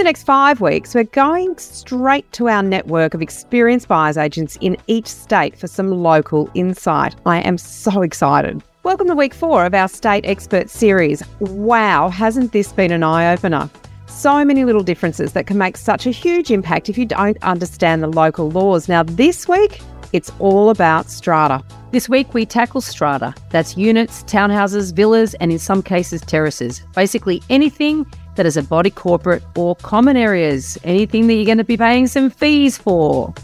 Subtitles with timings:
[0.00, 4.74] the next five weeks, we're going straight to our network of experienced buyers agents in
[4.86, 7.14] each state for some local insight.
[7.26, 8.62] I am so excited.
[8.82, 11.22] Welcome to week four of our State Expert series.
[11.40, 13.68] Wow, hasn't this been an eye opener?
[14.06, 18.02] So many little differences that can make such a huge impact if you don't understand
[18.02, 18.88] the local laws.
[18.88, 19.82] Now, this week,
[20.14, 21.62] it's all about strata.
[21.90, 23.34] This week, we tackle strata.
[23.50, 26.82] That's units, townhouses, villas, and in some cases, terraces.
[26.94, 28.06] Basically, anything
[28.36, 32.06] that is a body corporate or common areas, anything that you're going to be paying
[32.06, 33.34] some fees for.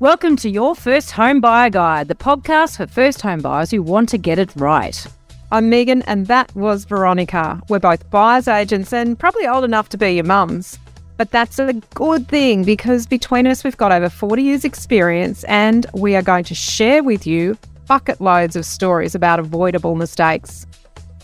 [0.00, 4.08] Welcome to your First Home Buyer Guide, the podcast for first home buyers who want
[4.10, 5.06] to get it right.
[5.50, 7.60] I'm Megan, and that was Veronica.
[7.68, 10.78] We're both buyers agents and probably old enough to be your mums.
[11.16, 15.84] But that's a good thing because between us, we've got over 40 years' experience and
[15.94, 20.64] we are going to share with you bucket loads of stories about avoidable mistakes.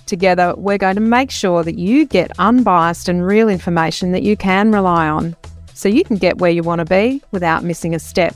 [0.06, 4.36] Together, we're going to make sure that you get unbiased and real information that you
[4.36, 5.36] can rely on
[5.72, 8.34] so you can get where you want to be without missing a step.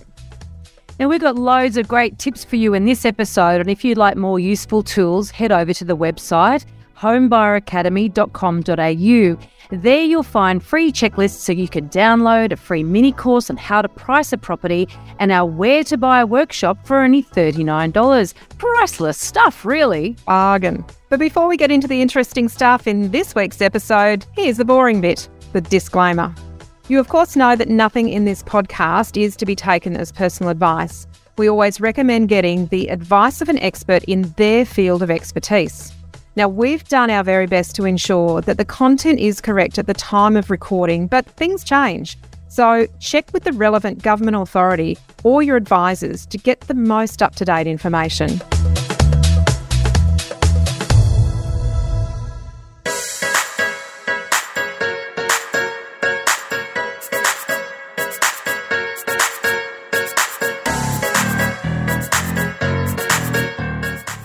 [0.98, 3.60] Now, we've got loads of great tips for you in this episode.
[3.60, 6.64] And if you'd like more useful tools, head over to the website
[6.98, 9.38] homebuyeracademy.com.au.
[9.70, 13.82] There you'll find free checklists so you can download a free mini course on how
[13.82, 14.88] to price a property
[15.18, 18.32] and our Where to Buy workshop for only $39.
[18.56, 20.16] Priceless stuff, really.
[20.24, 20.86] Bargain.
[21.10, 25.02] But before we get into the interesting stuff in this week's episode, here's the boring
[25.02, 26.34] bit the disclaimer.
[26.88, 30.50] You, of course, know that nothing in this podcast is to be taken as personal
[30.50, 31.06] advice.
[31.36, 35.92] We always recommend getting the advice of an expert in their field of expertise.
[36.38, 39.92] Now, we've done our very best to ensure that the content is correct at the
[39.92, 42.16] time of recording, but things change.
[42.46, 47.34] So, check with the relevant government authority or your advisors to get the most up
[47.34, 48.40] to date information.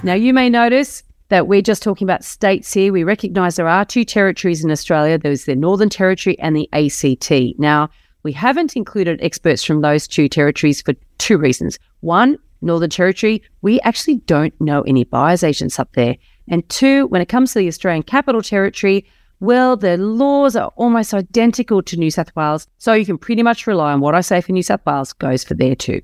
[0.04, 1.02] Now, you may notice
[1.34, 2.94] that we're just talking about states here.
[2.94, 7.58] We recognise there are two territories in Australia there's the Northern Territory and the ACT.
[7.58, 7.90] Now,
[8.22, 11.80] we haven't included experts from those two territories for two reasons.
[12.02, 16.18] One, Northern Territory, we actually don't know any buyers agents up there.
[16.50, 19.04] And two, when it comes to the Australian Capital Territory,
[19.40, 22.68] well, the laws are almost identical to New South Wales.
[22.78, 25.44] So you can pretty much rely on what I say for New South Wales goes
[25.44, 26.00] for there too.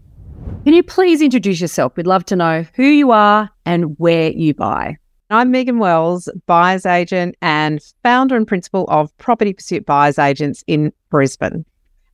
[0.63, 1.95] Can you please introduce yourself?
[1.95, 4.97] We'd love to know who you are and where you buy.
[5.31, 10.91] I'm Megan Wells, buyer's agent and founder and principal of Property Pursuit Buyers Agents in
[11.12, 11.63] Brisbane.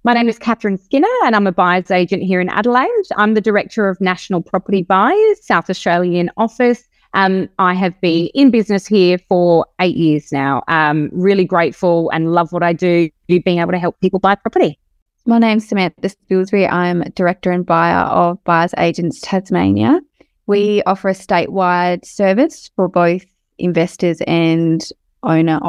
[0.03, 2.89] My name is Katherine Skinner, and I'm a buyer's agent here in Adelaide.
[3.15, 6.83] I'm the director of National Property Buyers, South Australian office.
[7.13, 10.63] Um, I have been in business here for eight years now.
[10.67, 14.77] Um, really grateful and love what I do, being able to help people buy property.
[15.25, 16.69] My name's Samantha Spilsbury.
[16.69, 20.01] I'm Director and Buyer of Buyers Agents Tasmania.
[20.47, 20.89] We mm-hmm.
[20.89, 23.25] offer a statewide service for both
[23.57, 24.83] investors and
[25.23, 25.59] owner.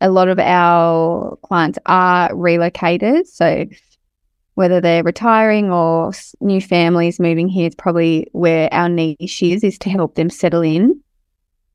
[0.00, 3.26] A lot of our clients are relocators.
[3.28, 3.66] So
[4.54, 9.78] whether they're retiring or new families moving here, it's probably where our niche is, is
[9.78, 11.00] to help them settle in.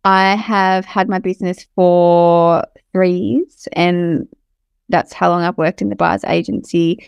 [0.04, 4.28] I have had my business for three years and
[4.90, 7.08] that's how long I've worked in the buyers agency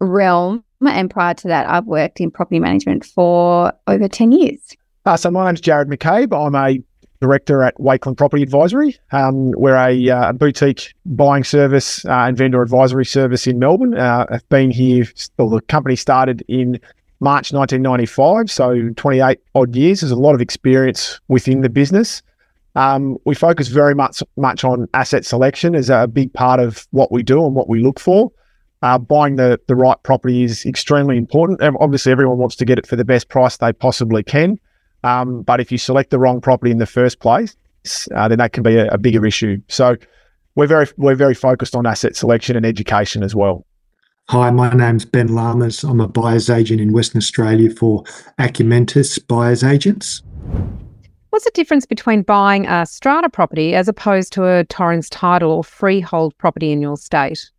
[0.00, 0.64] realm.
[0.90, 4.76] And prior to that, I've worked in property management for over 10 years.
[5.06, 6.34] Uh, so my name's Jarrod McCabe.
[6.34, 6.82] I'm a
[7.20, 8.96] director at Wakelin Property Advisory.
[9.12, 13.96] Um, we're a uh, boutique buying service uh, and vendor advisory service in Melbourne.
[13.96, 15.06] Uh, I've been here,
[15.38, 16.80] well, the company started in
[17.20, 20.00] March 1995, so 28 odd years.
[20.00, 22.22] There's a lot of experience within the business.
[22.76, 27.12] Um, we focus very much much on asset selection as a big part of what
[27.12, 28.32] we do and what we look for.
[28.84, 31.58] Uh, buying the the right property is extremely important.
[31.80, 34.58] Obviously, everyone wants to get it for the best price they possibly can.
[35.02, 37.56] Um, but if you select the wrong property in the first place,
[38.14, 39.56] uh, then that can be a, a bigger issue.
[39.68, 39.96] So
[40.54, 43.64] we're very we're very focused on asset selection and education as well.
[44.28, 45.82] Hi, my name's Ben Lamas.
[45.82, 48.04] I'm a buyer's agent in Western Australia for
[48.38, 50.22] Acumentis Buyers Agents.
[51.30, 55.64] What's the difference between buying a strata property as opposed to a Torrens title or
[55.64, 57.50] freehold property in your state?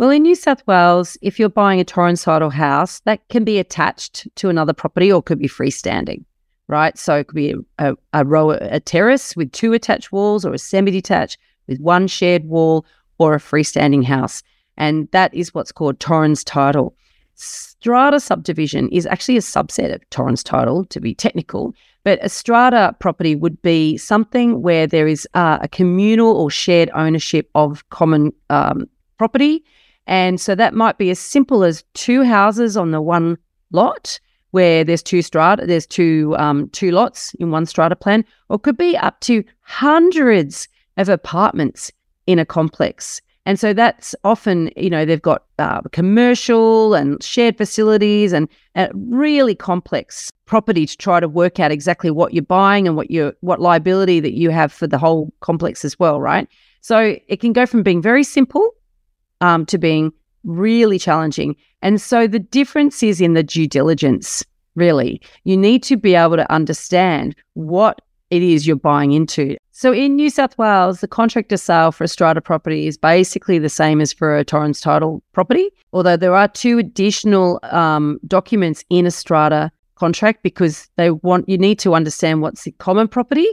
[0.00, 3.58] Well, in New South Wales, if you're buying a Torrens title house, that can be
[3.58, 6.24] attached to another property or could be freestanding,
[6.68, 6.96] right?
[6.96, 10.58] So it could be a, a row, a terrace with two attached walls or a
[10.58, 11.36] semi detached
[11.68, 12.86] with one shared wall
[13.18, 14.42] or a freestanding house.
[14.78, 16.96] And that is what's called Torrens title.
[17.34, 21.74] Strata subdivision is actually a subset of Torrens title, to be technical,
[22.04, 26.88] but a strata property would be something where there is uh, a communal or shared
[26.94, 28.88] ownership of common um,
[29.18, 29.62] property.
[30.06, 33.38] And so that might be as simple as two houses on the one
[33.70, 34.18] lot
[34.50, 38.76] where there's two strata, there's two um, two lots in one strata plan, or could
[38.76, 41.92] be up to hundreds of apartments
[42.26, 43.20] in a complex.
[43.46, 48.90] And so that's often, you know, they've got uh, commercial and shared facilities and a
[48.94, 53.32] really complex property to try to work out exactly what you're buying and what you
[53.40, 56.48] what liability that you have for the whole complex as well, right?
[56.80, 58.70] So it can go from being very simple
[59.40, 60.12] um, to being
[60.44, 61.56] really challenging.
[61.82, 64.44] And so the difference is in the due diligence,
[64.74, 65.20] really.
[65.44, 68.00] You need to be able to understand what
[68.30, 69.56] it is you're buying into.
[69.72, 73.58] So in New South Wales, the contract contractor sale for a strata property is basically
[73.58, 78.84] the same as for a Torrens title property, although there are two additional um, documents
[78.90, 83.48] in a strata contract because they want you need to understand what's the common property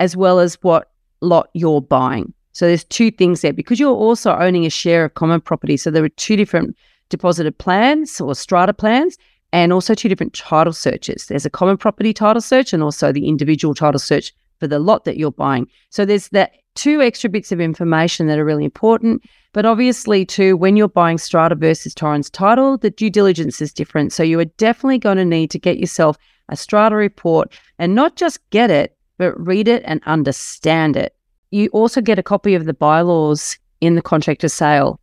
[0.00, 0.90] as well as what
[1.20, 2.32] lot you're buying.
[2.56, 5.76] So there's two things there because you're also owning a share of common property.
[5.76, 6.74] So there are two different
[7.10, 9.18] deposited plans or strata plans
[9.52, 11.26] and also two different title searches.
[11.26, 15.04] There's a common property title search and also the individual title search for the lot
[15.04, 15.68] that you're buying.
[15.90, 19.22] So there's that two extra bits of information that are really important.
[19.52, 24.14] But obviously, too, when you're buying strata versus Torrens title, the due diligence is different.
[24.14, 26.16] So you are definitely going to need to get yourself
[26.48, 31.15] a strata report and not just get it, but read it and understand it
[31.56, 35.00] you also get a copy of the bylaws in the contract of sale.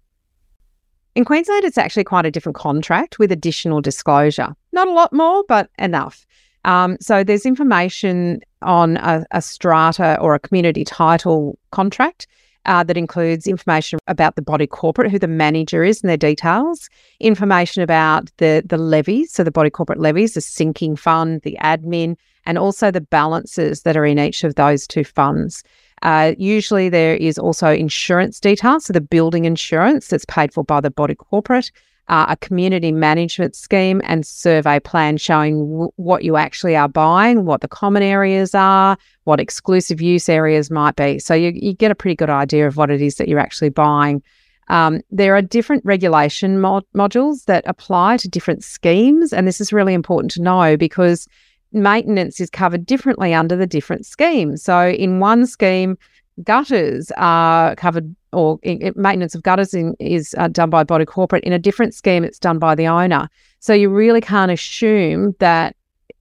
[1.16, 4.56] In Queensland, it's actually quite a different contract with additional disclosure.
[4.72, 6.26] Not a lot more, but enough.
[6.66, 12.26] Um, so there's information on a, a, strata or a community title contract
[12.66, 16.90] uh, that includes information about the body corporate, who the manager is and their details,
[17.20, 22.16] information about the the levies, so the body corporate levies, the sinking fund, the admin,
[22.46, 25.64] and also the balances that are in each of those two funds.
[26.04, 30.82] Uh, usually, there is also insurance details, so the building insurance that's paid for by
[30.82, 31.72] the body corporate,
[32.10, 37.46] uh, a community management scheme, and survey plan showing w- what you actually are buying,
[37.46, 41.20] what the common areas are, what exclusive use areas might be.
[41.20, 43.70] So you, you get a pretty good idea of what it is that you're actually
[43.70, 44.22] buying.
[44.68, 49.72] Um, there are different regulation mod- modules that apply to different schemes, and this is
[49.72, 51.28] really important to know because
[51.74, 54.64] maintenance is covered differently under the different schemes.
[54.64, 55.98] So in one scheme,
[56.44, 58.60] gutters are covered or
[58.96, 61.44] maintenance of gutters in, is uh, done by body corporate.
[61.44, 63.30] In a different scheme, it's done by the owner.
[63.60, 65.76] So you really can't assume that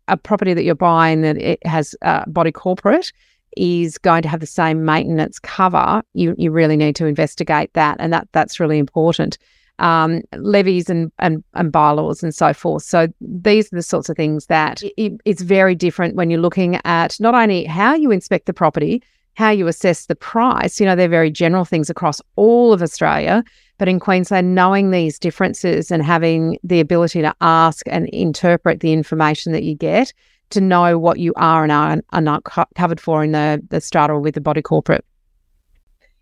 [0.09, 3.13] a property that you're buying that it has uh, body corporate
[3.57, 6.03] is going to have the same maintenance cover.
[6.15, 9.39] You you really need to investigate that, and that that's really important
[9.79, 12.83] um, levies and, and, and bylaws and so forth.
[12.83, 16.81] So these are the sorts of things that it, it's very different when you're looking
[16.85, 19.03] at not only how you inspect the property,
[19.35, 20.79] how you assess the price.
[20.79, 23.43] You know, they're very general things across all of Australia.
[23.79, 28.93] But in Queensland, knowing these differences and having the ability to ask and interpret the
[28.93, 30.13] information that you get
[30.51, 33.81] to know what you are and are, are not co- covered for in the, the
[33.81, 35.05] strata with the body corporate.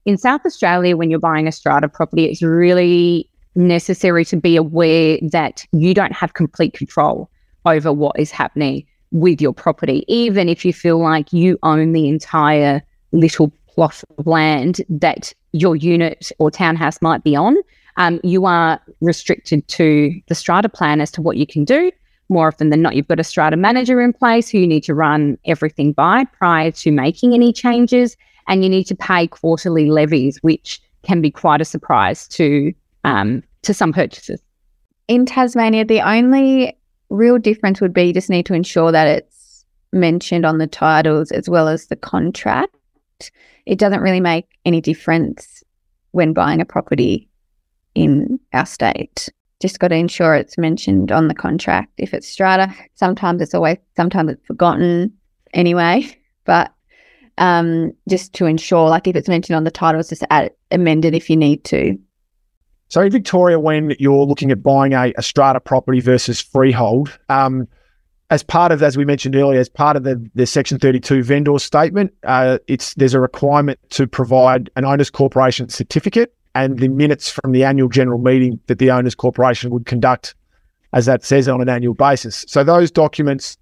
[0.06, 5.19] In South Australia, when you're buying a strata property, it's really necessary to be aware
[5.23, 7.31] that you don't have complete control
[7.67, 12.08] over what is happening with your property, even if you feel like you own the
[12.08, 12.82] entire
[13.13, 17.56] little plot of land that your unit or townhouse might be on.
[17.96, 21.91] Um, you are restricted to the strata plan as to what you can do.
[22.29, 24.94] More often than not, you've got a strata manager in place who you need to
[24.94, 28.17] run everything by prior to making any changes.
[28.46, 32.72] And you need to pay quarterly levies, which can be quite a surprise to
[33.05, 34.41] um, to some purchases.
[35.09, 36.77] In Tasmania, the only
[37.09, 41.33] real difference would be you just need to ensure that it's mentioned on the titles
[41.33, 42.75] as well as the contract.
[43.67, 45.63] It doesn't really make any difference
[46.13, 47.29] when buying a property
[47.95, 49.29] in our state.
[49.61, 51.93] Just got to ensure it's mentioned on the contract.
[51.99, 55.13] If it's strata, sometimes it's always sometimes it's forgotten
[55.53, 56.17] anyway.
[56.47, 56.73] But
[57.39, 61.15] um, just to ensure, like if it's mentioned on the titles, just add amend it
[61.15, 61.97] if you need to.
[62.91, 67.69] So in Victoria, when you're looking at buying a, a strata property versus freehold, um,
[68.31, 71.56] as part of, as we mentioned earlier, as part of the, the Section 32 vendor
[71.61, 77.31] statement, uh, it's there's a requirement to provide an owners corporation certificate and the minutes
[77.31, 80.35] from the annual general meeting that the owners corporation would conduct,
[80.93, 82.44] as that says, on an annual basis.
[82.49, 83.56] So those documents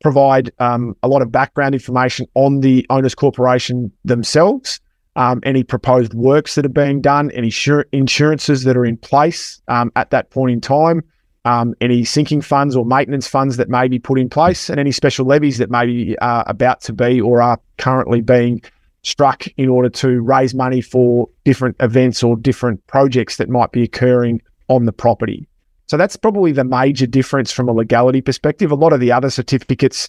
[0.00, 4.80] provide um, a lot of background information on the owners corporation themselves
[5.20, 9.60] um, any proposed works that are being done, any insur- insurances that are in place
[9.68, 11.02] um, at that point in time,
[11.44, 14.90] um, any sinking funds or maintenance funds that may be put in place, and any
[14.90, 18.62] special levies that may be uh, about to be or are currently being
[19.02, 23.82] struck in order to raise money for different events or different projects that might be
[23.82, 25.46] occurring on the property.
[25.88, 28.72] So that's probably the major difference from a legality perspective.
[28.72, 30.08] A lot of the other certificates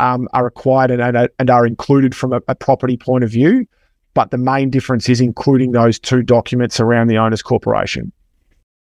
[0.00, 3.66] um, are required and, and, are included from a, a property point of view,
[4.14, 8.12] but the main difference is including those two documents around the owner's corporation.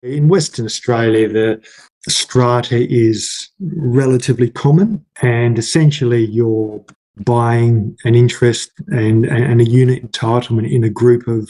[0.03, 1.61] In Western Australia, the
[2.09, 6.83] strata is relatively common, and essentially you're
[7.17, 11.49] buying an interest and, and a unit entitlement in a group of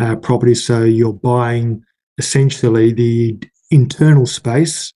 [0.00, 0.64] uh, properties.
[0.64, 1.82] So you're buying
[2.18, 3.38] essentially the
[3.70, 4.92] internal space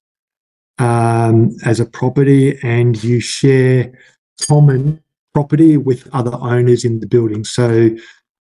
[0.79, 3.93] um, as a property and you share
[4.47, 5.03] common
[5.35, 7.45] property with other owners in the building.
[7.45, 7.91] So,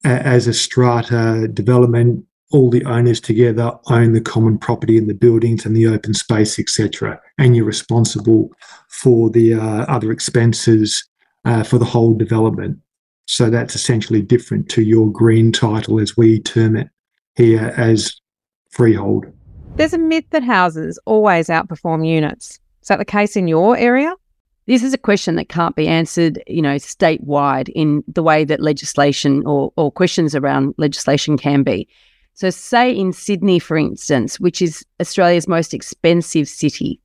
[0.05, 5.67] as a strata development, all the owners together own the common property in the buildings
[5.67, 7.21] and the open space, etc.
[7.39, 8.51] And you're responsible
[8.89, 11.05] for the uh, other expenses
[11.45, 12.79] uh, for the whole development.
[13.27, 16.89] So that's essentially different to your green title, as we term it
[17.35, 18.21] here as
[18.71, 19.27] freehold.
[19.75, 22.61] There's a myth that houses always outperform units.
[22.83, 24.15] Is that the case in your area?
[24.67, 28.61] This is a question that can't be answered, you know, statewide in the way that
[28.61, 31.89] legislation or, or questions around legislation can be.
[32.35, 37.01] So, say in Sydney, for instance, which is Australia's most expensive city,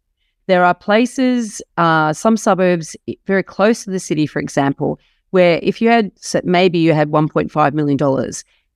[0.48, 5.00] there are places, uh, some suburbs very close to the city, for example,
[5.30, 6.12] where if you had
[6.44, 8.32] maybe you had $1.5 million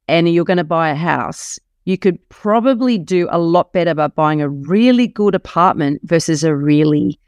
[0.08, 4.08] and you're going to buy a house, you could probably do a lot better by
[4.08, 7.20] buying a really good apartment versus a really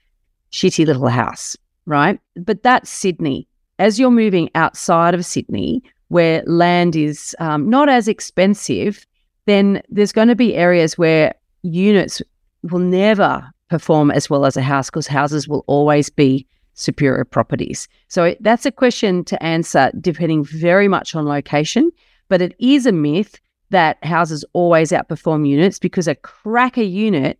[0.58, 2.20] shitty little house, right?
[2.36, 3.48] But that's Sydney.
[3.80, 9.06] As you're moving outside of Sydney, where land is um, not as expensive,
[9.46, 12.22] then there's going to be areas where units
[12.64, 17.88] will never perform as well as a house because houses will always be superior properties.
[18.08, 21.92] So that's a question to answer depending very much on location,
[22.30, 27.38] but it is a myth that houses always outperform units because a cracker unit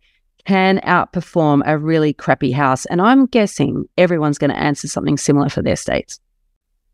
[0.48, 2.86] can outperform a really crappy house.
[2.86, 6.18] And I'm guessing everyone's going to answer something similar for their states.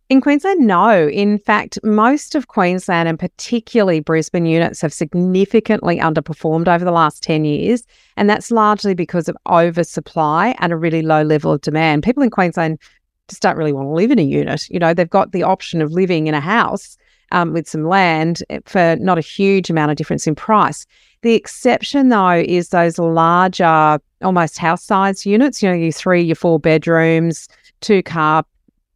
[0.09, 1.07] In Queensland, no.
[1.07, 7.23] In fact, most of Queensland and particularly Brisbane units have significantly underperformed over the last
[7.23, 7.85] 10 years.
[8.17, 12.03] And that's largely because of oversupply and a really low level of demand.
[12.03, 12.81] People in Queensland
[13.29, 14.69] just don't really want to live in a unit.
[14.69, 16.97] You know, they've got the option of living in a house
[17.31, 20.87] um, with some land eh, for not a huge amount of difference in price.
[21.25, 26.37] The exception, though, is those larger, almost house size units, you know, your three, your
[26.37, 27.49] four bedrooms,
[27.81, 28.45] two car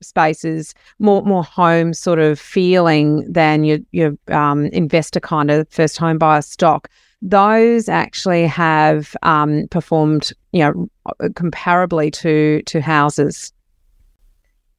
[0.02, 5.96] spaces, more more home sort of feeling than your your um, investor kind of first
[5.96, 6.90] home buyer stock.
[7.22, 10.90] Those actually have um, performed, you know,
[11.30, 13.54] comparably to to houses.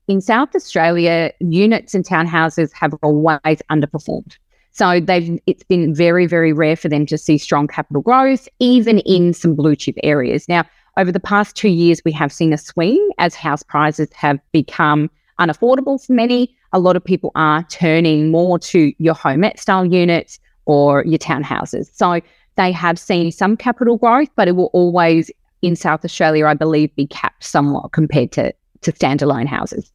[0.08, 4.38] In South Australia, units and townhouses have always underperformed.
[4.80, 9.00] So they've it's been very, very rare for them to see strong capital growth, even
[9.00, 10.48] in some blue chip areas.
[10.48, 10.64] Now,
[10.96, 15.12] over the past two years, we have seen a swing as house prices have become
[15.38, 16.56] unaffordable for many.
[16.72, 21.94] A lot of people are turning more to your homette style units or your townhouses.
[21.94, 22.22] So
[22.56, 25.30] they have seen some capital growth, but it will always
[25.62, 29.92] in South Australia, I believe, be capped somewhat compared to, to standalone houses.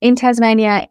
[0.00, 0.88] In Tasmania,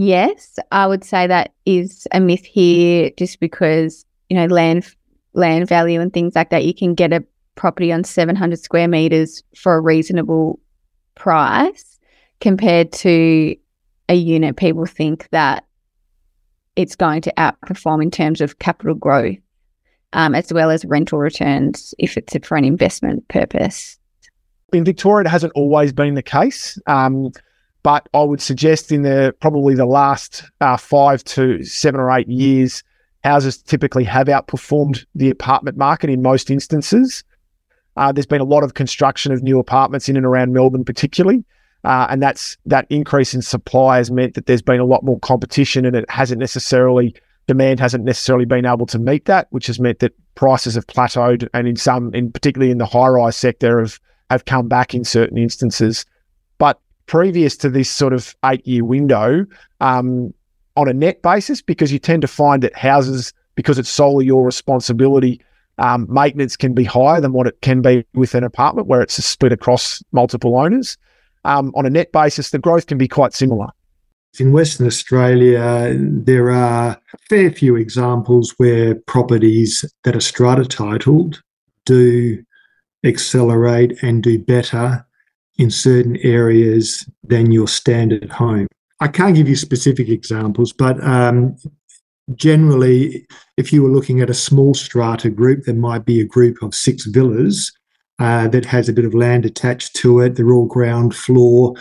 [0.00, 4.86] yes, I would say that is a myth here just because, you know, land
[5.34, 9.42] land value and things like that, you can get a property on 700 square meters
[9.56, 10.60] for a reasonable
[11.14, 11.98] price
[12.40, 13.56] compared to
[14.08, 14.56] a unit.
[14.56, 15.64] People think that
[16.76, 19.36] it's going to outperform in terms of capital growth
[20.12, 23.98] um, as well as rental returns if it's for an investment purpose.
[24.72, 26.78] In Victoria, it hasn't always been the case.
[26.86, 27.32] Um,
[27.82, 32.28] but I would suggest in the probably the last uh, five to seven or eight
[32.28, 32.82] years,
[33.24, 37.24] houses typically have outperformed the apartment market in most instances.
[37.96, 41.44] Uh, there's been a lot of construction of new apartments in and around Melbourne, particularly.
[41.84, 45.18] Uh, and that's that increase in supply has meant that there's been a lot more
[45.18, 47.14] competition and it hasn't necessarily
[47.48, 51.48] demand hasn't necessarily been able to meet that, which has meant that prices have plateaued
[51.52, 53.98] and in some in particularly in the high rise sector have
[54.30, 56.06] have come back in certain instances
[57.06, 59.46] previous to this sort of eight year window
[59.80, 60.32] um,
[60.76, 64.44] on a net basis because you tend to find that houses, because it's solely your
[64.44, 65.40] responsibility,
[65.78, 69.22] um, maintenance can be higher than what it can be with an apartment where it's
[69.24, 70.96] split across multiple owners.
[71.44, 73.68] Um, on a net basis, the growth can be quite similar.
[74.38, 81.42] In Western Australia, there are a fair few examples where properties that are strata titled
[81.84, 82.42] do
[83.04, 85.04] accelerate and do better
[85.62, 88.66] in certain areas than your standard home.
[89.00, 91.56] I can't give you specific examples, but um,
[92.34, 93.26] generally,
[93.56, 96.74] if you were looking at a small strata group, there might be a group of
[96.74, 97.72] six villas
[98.18, 100.34] uh, that has a bit of land attached to it.
[100.34, 101.74] They're all ground floor.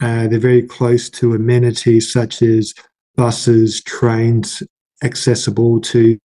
[0.00, 2.74] Uh, they're very close to amenities such as
[3.16, 4.62] buses, trains,
[5.02, 6.18] accessible to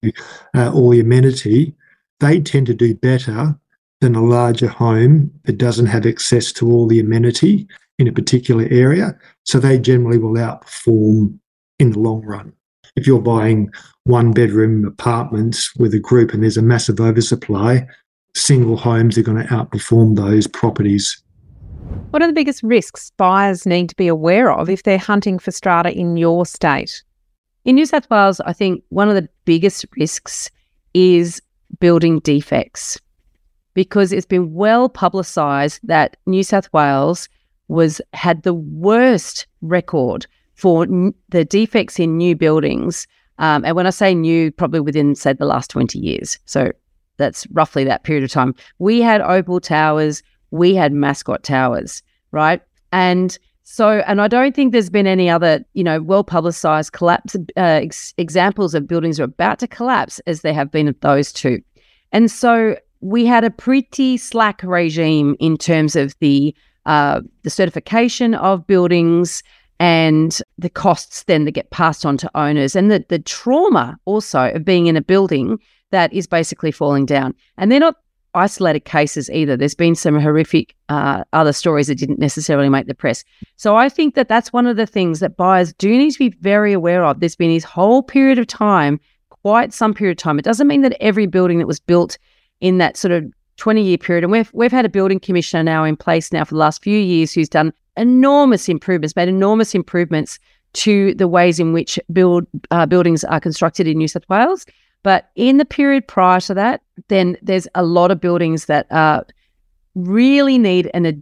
[0.55, 1.74] uh, all the amenity.
[2.20, 3.58] They tend to do better
[4.03, 7.65] than a larger home that doesn't have access to all the amenity
[7.98, 9.17] in a particular area.
[9.45, 11.39] So they generally will outperform
[11.79, 12.51] in the long run.
[12.98, 13.72] If you're buying
[14.03, 17.88] one bedroom apartments with a group and there's a massive oversupply,
[18.36, 21.24] single homes are going to outperform those properties.
[22.10, 25.51] What are the biggest risks buyers need to be aware of if they're hunting for
[25.51, 27.03] strata in your state?
[27.63, 30.51] In New South Wales, I think one of the biggest risks
[30.93, 31.41] is
[31.79, 33.00] building defects
[33.74, 37.30] because it's been well publicised that New South Wales
[37.68, 43.08] was had the worst record for n- the defects in new buildings.
[43.39, 46.38] Um, and when I say new, probably within say the last twenty years.
[46.46, 46.72] So
[47.18, 48.53] that's roughly that period of time.
[48.80, 52.62] We had Opal Towers, we had Mascot Towers, right?
[52.92, 57.36] And so, and I don't think there's been any other, you know, well publicized collapse
[57.36, 61.32] uh, ex- examples of buildings are about to collapse as there have been of those
[61.32, 61.62] two.
[62.12, 66.55] And so we had a pretty slack regime in terms of the
[66.86, 69.43] uh, the certification of buildings
[69.79, 74.51] and the costs then that get passed on to owners and the, the trauma also
[74.51, 75.57] of being in a building
[75.91, 77.33] that is basically falling down.
[77.57, 77.95] And they're not
[78.36, 79.55] isolated cases either.
[79.55, 83.24] There's been some horrific uh, other stories that didn't necessarily make the press.
[83.57, 86.29] So I think that that's one of the things that buyers do need to be
[86.29, 87.19] very aware of.
[87.19, 90.39] There's been this whole period of time, quite some period of time.
[90.39, 92.17] It doesn't mean that every building that was built
[92.63, 95.84] in that sort of 20 year period, and we've we've had a building commissioner now
[95.84, 100.39] in place now for the last few years who's done enormous improvements, made enormous improvements
[100.74, 104.66] to the ways in which build uh, buildings are constructed in New South Wales.
[105.03, 109.24] But in the period prior to that, then there's a lot of buildings that uh,
[109.94, 111.14] really need an, a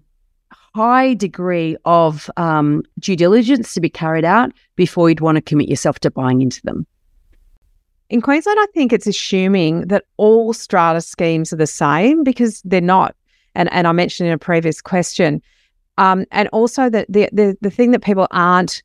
[0.75, 5.67] high degree of um, due diligence to be carried out before you'd want to commit
[5.67, 6.85] yourself to buying into them.
[8.11, 12.81] In Queensland, I think it's assuming that all strata schemes are the same because they're
[12.81, 13.15] not.
[13.55, 15.41] And, and I mentioned in a previous question.
[15.97, 18.83] Um, and also that the, the the thing that people aren't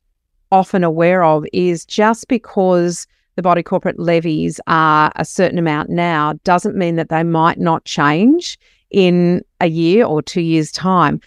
[0.49, 6.33] often aware of is just because the body corporate levies are a certain amount now
[6.45, 8.57] doesn't mean that they might not change
[8.91, 11.19] in a year or two years' time,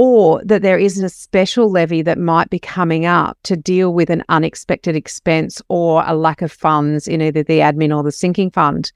[0.00, 4.10] or that there isn't a special levy that might be coming up to deal with
[4.10, 8.48] an unexpected expense or a lack of funds in either the admin or the sinking
[8.48, 8.92] fund.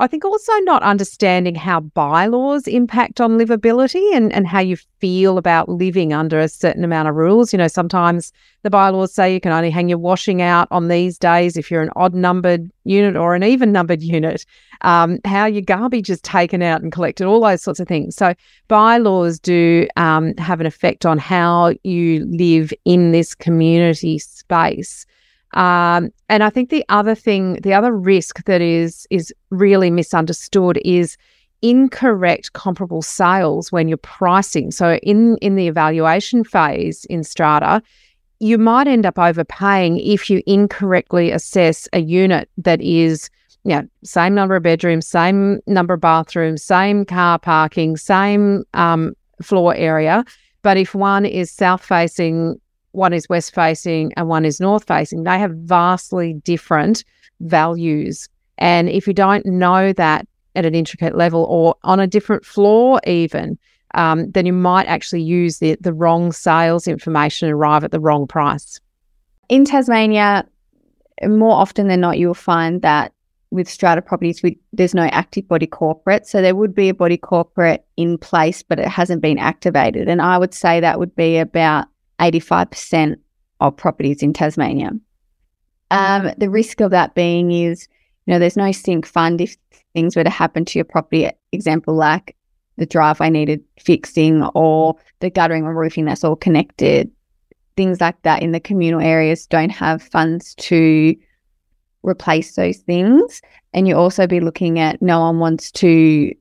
[0.00, 5.36] I think also not understanding how bylaws impact on livability and, and how you feel
[5.36, 7.52] about living under a certain amount of rules.
[7.52, 8.32] You know, sometimes
[8.62, 11.82] the bylaws say you can only hang your washing out on these days if you're
[11.82, 14.46] an odd numbered unit or an even numbered unit,
[14.80, 18.16] um, how your garbage is taken out and collected, all those sorts of things.
[18.16, 18.32] So,
[18.68, 25.04] bylaws do um, have an effect on how you live in this community space.
[25.52, 30.80] Um, and I think the other thing, the other risk that is is really misunderstood
[30.84, 31.16] is
[31.62, 34.70] incorrect comparable sales when you're pricing.
[34.70, 37.82] So in in the evaluation phase in Strata,
[38.38, 43.28] you might end up overpaying if you incorrectly assess a unit that is
[43.64, 49.14] you know, same number of bedrooms, same number of bathrooms, same car parking, same um,
[49.42, 50.24] floor area.
[50.62, 52.60] But if one is south facing
[52.92, 55.24] one is west facing and one is north facing.
[55.24, 57.04] They have vastly different
[57.40, 58.28] values.
[58.58, 63.00] And if you don't know that at an intricate level or on a different floor,
[63.06, 63.58] even,
[63.94, 68.00] um, then you might actually use the, the wrong sales information and arrive at the
[68.00, 68.80] wrong price.
[69.48, 70.46] In Tasmania,
[71.24, 73.12] more often than not, you'll find that
[73.50, 76.26] with strata properties, we, there's no active body corporate.
[76.26, 80.08] So there would be a body corporate in place, but it hasn't been activated.
[80.08, 81.88] And I would say that would be about
[82.20, 83.16] 85%
[83.60, 84.90] of properties in Tasmania.
[85.90, 87.88] Um, the risk of that being is,
[88.26, 89.56] you know, there's no sink fund if
[89.92, 91.30] things were to happen to your property.
[91.52, 92.36] Example like
[92.76, 97.10] the driveway needed fixing or the guttering or roofing that's all connected.
[97.76, 101.16] Things like that in the communal areas don't have funds to
[102.02, 103.42] replace those things.
[103.74, 106.32] And you also be looking at no one wants to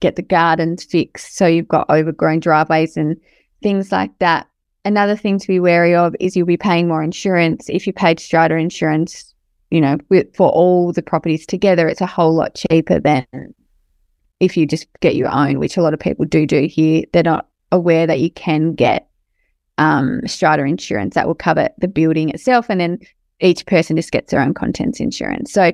[0.00, 1.36] get the gardens fixed.
[1.36, 3.16] So you've got overgrown driveways and
[3.62, 4.46] things like that
[4.88, 7.68] another thing to be wary of is you'll be paying more insurance.
[7.68, 9.34] If you paid strata insurance,
[9.70, 13.26] you know, with, for all the properties together, it's a whole lot cheaper than
[14.40, 17.04] if you just get your own, which a lot of people do do here.
[17.12, 19.08] They're not aware that you can get
[19.76, 22.98] um, strata insurance that will cover the building itself, and then
[23.40, 25.52] each person just gets their own contents insurance.
[25.52, 25.70] So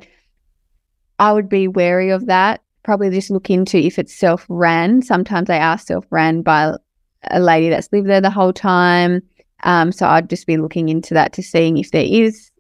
[1.21, 2.63] I would be wary of that.
[2.83, 5.03] Probably just look into if it's self ran.
[5.03, 6.75] Sometimes they are self ran by
[7.31, 9.23] a lady that's lived there the whole time.
[9.63, 12.51] Um, so I'd just be looking into that to seeing if there is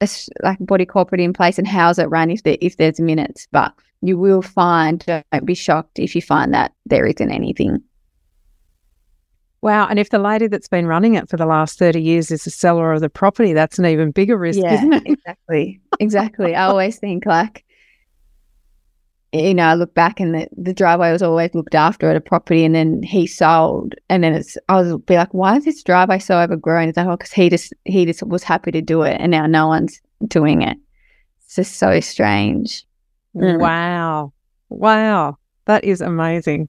[0.00, 0.08] a
[0.42, 3.46] like body corporate in place and how's it run if there if there's minutes.
[3.50, 7.82] But you will find don't be shocked if you find that there isn't anything.
[9.64, 9.86] Wow.
[9.88, 12.50] And if the lady that's been running it for the last 30 years is the
[12.50, 15.02] seller of the property, that's an even bigger risk, yeah, isn't it?
[15.06, 15.80] Exactly.
[16.00, 16.54] Exactly.
[16.54, 17.64] I always think like,
[19.34, 22.20] you know, I look back and the, the driveway was always looked after at a
[22.20, 23.94] property and then he sold.
[24.08, 26.88] And then it's, I was be like, why is this driveway so overgrown?
[26.88, 29.16] It's like, oh, because he just, he just was happy to do it.
[29.20, 30.76] And now no one's doing it.
[31.44, 32.84] It's just so strange.
[33.34, 33.58] Mm.
[33.58, 34.32] Wow.
[34.68, 35.38] Wow.
[35.64, 36.68] That is amazing.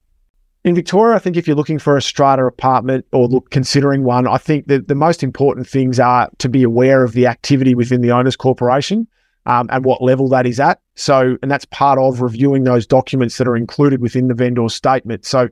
[0.64, 4.28] In Victoria, I think if you're looking for a strata apartment or look considering one,
[4.28, 8.02] I think that the most important things are to be aware of the activity within
[8.02, 9.08] the owners corporation
[9.46, 10.80] um, and what level that is at.
[10.96, 15.26] So, and that's part of reviewing those documents that are included within the vendor statement.
[15.26, 15.50] So,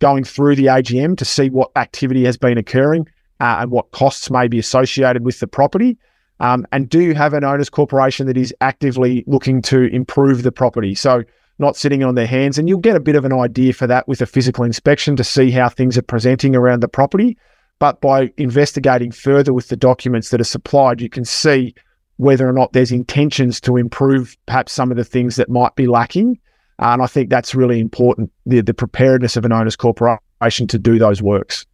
[0.00, 3.06] going through the AGM to see what activity has been occurring
[3.38, 5.98] uh, and what costs may be associated with the property.
[6.40, 10.52] Um, and do you have an owners corporation that is actively looking to improve the
[10.52, 10.94] property?
[10.94, 11.22] So,
[11.60, 12.58] not sitting on their hands.
[12.58, 15.22] And you'll get a bit of an idea for that with a physical inspection to
[15.22, 17.36] see how things are presenting around the property.
[17.78, 21.74] But by investigating further with the documents that are supplied, you can see
[22.20, 25.86] whether or not there's intentions to improve perhaps some of the things that might be
[25.86, 26.38] lacking.
[26.78, 30.78] Uh, and I think that's really important the, the preparedness of an owner's corporation to
[30.78, 31.64] do those works.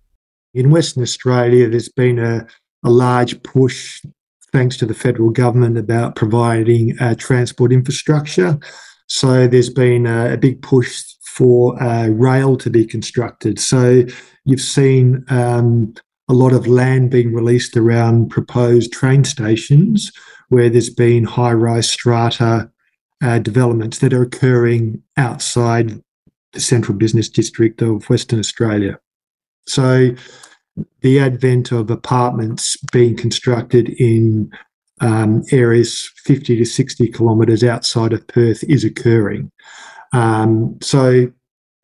[0.54, 2.46] In Western Australia, there's been a,
[2.84, 4.00] a large push,
[4.52, 8.56] thanks to the federal government, about providing uh, transport infrastructure.
[9.08, 13.58] So there's been a, a big push for uh, rail to be constructed.
[13.58, 14.04] So
[14.44, 15.94] you've seen um,
[16.28, 20.12] a lot of land being released around proposed train stations
[20.48, 22.70] where there's been high rise strata
[23.22, 26.02] uh, developments that are occurring outside
[26.52, 28.98] the central business district of Western Australia.
[29.66, 30.14] So
[31.00, 34.50] the advent of apartments being constructed in
[35.00, 39.50] um, areas 50 to 60 kilometres outside of Perth is occurring.
[40.12, 41.32] Um, so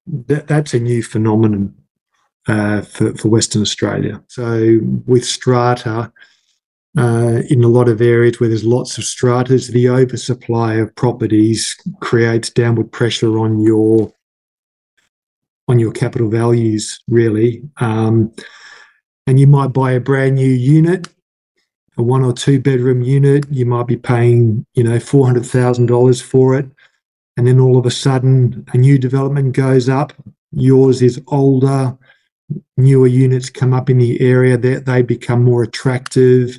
[0.06, 1.74] that, that's a new phenomenon
[2.48, 4.22] uh, for, for Western Australia.
[4.28, 6.12] So with strata,
[6.98, 11.76] uh, in a lot of areas where there's lots of stratas, the oversupply of properties
[12.00, 14.12] creates downward pressure on your
[15.68, 17.62] on your capital values, really.
[17.78, 18.32] Um,
[19.26, 21.08] and you might buy a brand new unit
[21.98, 26.66] a one or two bedroom unit, you might be paying, you know, $400,000 for it.
[27.36, 30.12] And then all of a sudden, a new development goes up.
[30.52, 31.96] Yours is older,
[32.76, 36.58] newer units come up in the area, that they become more attractive,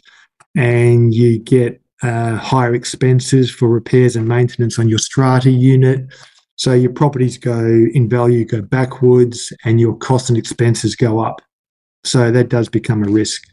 [0.55, 6.05] and you get uh, higher expenses for repairs and maintenance on your strata unit.
[6.55, 7.59] So your properties go
[7.93, 11.41] in value go backwards and your costs and expenses go up.
[12.03, 13.43] So that does become a risk.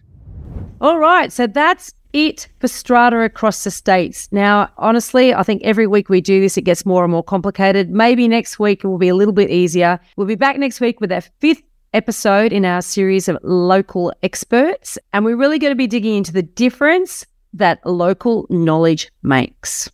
[0.80, 1.32] All right.
[1.32, 4.28] So that's it for strata across the states.
[4.32, 7.90] Now, honestly, I think every week we do this, it gets more and more complicated.
[7.90, 10.00] Maybe next week it will be a little bit easier.
[10.16, 14.98] We'll be back next week with our fifth episode in our series of local experts.
[15.12, 19.90] And we're really going to be digging into the difference that local knowledge makes.